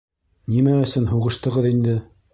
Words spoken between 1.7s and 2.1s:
инде?